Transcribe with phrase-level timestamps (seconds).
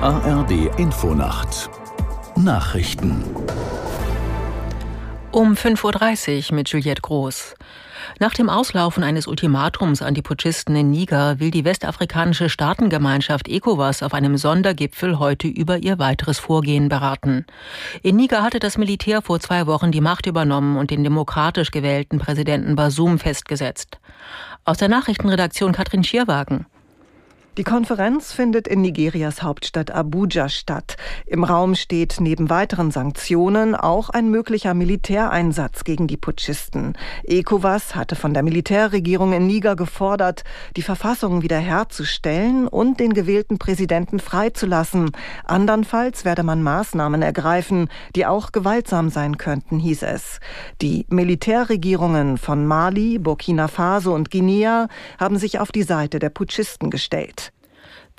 [0.00, 1.68] ARD Infonacht
[2.36, 3.24] Nachrichten
[5.32, 7.56] um 5.30 Uhr mit Juliette Groß.
[8.20, 14.04] Nach dem Auslaufen eines Ultimatums an die Putschisten in Niger will die westafrikanische Staatengemeinschaft ECOWAS
[14.04, 17.44] auf einem Sondergipfel heute über ihr weiteres Vorgehen beraten.
[18.04, 22.20] In Niger hatte das Militär vor zwei Wochen die Macht übernommen und den demokratisch gewählten
[22.20, 23.98] Präsidenten Basum festgesetzt.
[24.64, 26.66] Aus der Nachrichtenredaktion Katrin Schierwagen.
[27.58, 30.96] Die Konferenz findet in Nigerias Hauptstadt Abuja statt.
[31.26, 36.92] Im Raum steht neben weiteren Sanktionen auch ein möglicher Militäreinsatz gegen die Putschisten.
[37.24, 40.44] ECOWAS hatte von der Militärregierung in Niger gefordert,
[40.76, 45.10] die Verfassung wiederherzustellen und den gewählten Präsidenten freizulassen.
[45.44, 50.38] Andernfalls werde man Maßnahmen ergreifen, die auch gewaltsam sein könnten, hieß es.
[50.80, 54.86] Die Militärregierungen von Mali, Burkina Faso und Guinea
[55.18, 57.47] haben sich auf die Seite der Putschisten gestellt.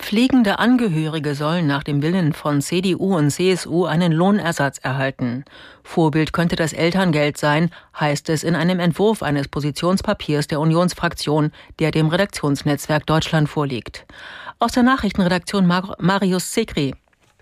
[0.00, 5.44] Pflegende Angehörige sollen nach dem Willen von CDU und CSU einen Lohnersatz erhalten.
[5.84, 11.92] Vorbild könnte das Elterngeld sein, heißt es in einem Entwurf eines Positionspapiers der Unionsfraktion, der
[11.92, 14.06] dem Redaktionsnetzwerk Deutschland vorliegt.
[14.58, 16.94] Aus der Nachrichtenredaktion Mar Marius Sekri.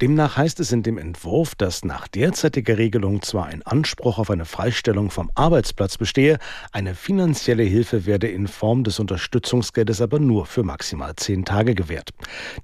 [0.00, 4.46] Demnach heißt es in dem Entwurf, dass nach derzeitiger Regelung zwar ein Anspruch auf eine
[4.46, 6.38] Freistellung vom Arbeitsplatz bestehe,
[6.72, 12.12] eine finanzielle Hilfe werde in Form des Unterstützungsgeldes aber nur für maximal zehn Tage gewährt.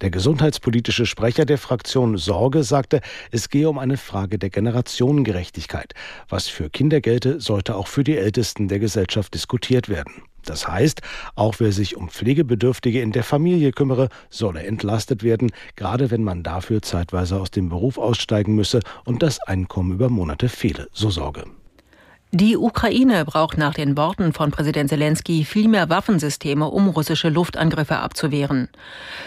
[0.00, 5.92] Der gesundheitspolitische Sprecher der Fraktion Sorge sagte, es gehe um eine Frage der Generationengerechtigkeit.
[6.30, 10.22] Was für Kinder gelte, sollte auch für die Ältesten der Gesellschaft diskutiert werden.
[10.46, 11.02] Das heißt,
[11.34, 16.42] auch wer sich um Pflegebedürftige in der Familie kümmere, solle entlastet werden, gerade wenn man
[16.42, 21.44] dafür zeitweise aus dem Beruf aussteigen müsse und das Einkommen über Monate fehle, so Sorge.
[22.38, 27.96] Die Ukraine braucht nach den Worten von Präsident Zelensky viel mehr Waffensysteme, um russische Luftangriffe
[27.96, 28.68] abzuwehren.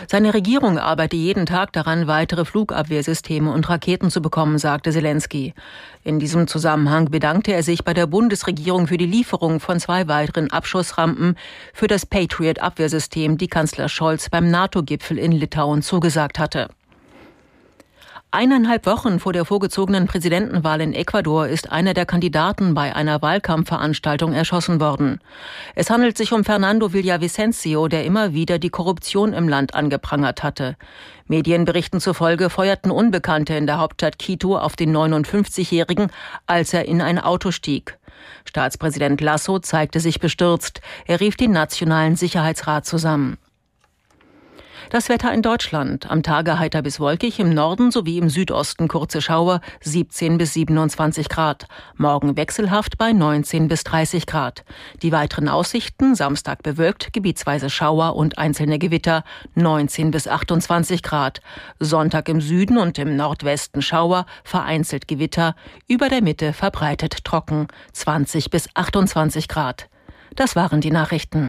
[0.05, 5.55] Seine Regierung arbeite jeden Tag daran, weitere Flugabwehrsysteme und Raketen zu bekommen, sagte Zelensky.
[6.03, 10.51] In diesem Zusammenhang bedankte er sich bei der Bundesregierung für die Lieferung von zwei weiteren
[10.51, 11.35] Abschussrampen
[11.73, 16.69] für das Patriot-Abwehrsystem, die Kanzler Scholz beim NATO-Gipfel in Litauen zugesagt hatte.
[18.31, 24.33] Eineinhalb Wochen vor der vorgezogenen Präsidentenwahl in Ecuador ist einer der Kandidaten bei einer Wahlkampfveranstaltung
[24.33, 25.19] erschossen worden.
[25.73, 30.75] Es handelt sich um Fernando Villavicencio, der immer wieder die Korruption im Land angeprangert hatte.
[31.25, 36.11] Medienberichten zufolge feuerten Unbekannte in der Hauptstadt Quito auf den 59-Jährigen,
[36.45, 37.97] als er in ein Auto stieg.
[38.45, 40.81] Staatspräsident Lasso zeigte sich bestürzt.
[41.07, 43.39] Er rief den Nationalen Sicherheitsrat zusammen.
[44.89, 46.09] Das Wetter in Deutschland.
[46.09, 51.29] Am Tage heiter bis wolkig, im Norden sowie im Südosten kurze Schauer, 17 bis 27
[51.29, 51.67] Grad.
[51.95, 54.65] Morgen wechselhaft bei 19 bis 30 Grad.
[55.03, 59.23] Die weiteren Aussichten, Samstag bewölkt, gebietsweise Schauer und einzelne Gewitter,
[59.53, 61.41] 19 bis 28 Grad.
[61.79, 65.55] Sonntag im Süden und im Nordwesten Schauer, vereinzelt Gewitter,
[65.87, 69.87] über der Mitte verbreitet trocken, 20 bis 28 Grad.
[70.35, 71.45] Das waren die Nachrichten.